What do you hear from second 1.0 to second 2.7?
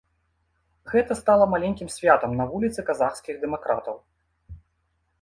стала маленькім святам на